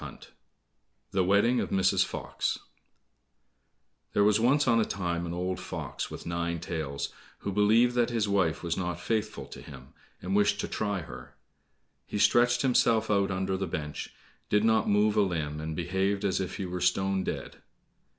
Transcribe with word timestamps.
38 0.01 0.31
The 1.11 1.23
Wedding 1.23 1.59
of 1.59 1.69
Mrs. 1.69 2.03
Fox 2.03 2.33
FIRST 2.53 2.53
STORY 2.57 2.65
There 4.13 4.23
was 4.23 4.39
once 4.39 4.67
on 4.67 4.81
a 4.81 4.83
time 4.83 5.27
an 5.27 5.33
old 5.35 5.59
fox 5.59 6.09
with 6.09 6.25
nine 6.25 6.59
tails, 6.59 7.13
who 7.41 7.51
believed 7.51 7.93
that 7.93 8.09
his 8.09 8.27
wife 8.27 8.63
was 8.63 8.75
not 8.75 8.99
faithful 8.99 9.45
to 9.45 9.61
him, 9.61 9.89
and 10.19 10.35
wished 10.35 10.59
to 10.61 10.67
try 10.67 11.01
her. 11.01 11.35
He 12.07 12.17
stretched 12.17 12.63
himself 12.63 13.11
out 13.11 13.29
under 13.29 13.55
the 13.55 13.67
bench, 13.67 14.11
did 14.49 14.63
not 14.63 14.89
move 14.89 15.15
a 15.17 15.21
limb, 15.21 15.59
and 15.61 15.75
behaved 15.75 16.25
as 16.25 16.41
if 16.41 16.55
he 16.57 16.65
were 16.65 16.81
stone 16.81 17.23
dead. 17.23 17.57